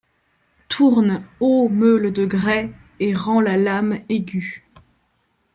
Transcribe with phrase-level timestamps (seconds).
[0.67, 4.65] Tourne, -ô meule de grès, et rends la lame aiguë.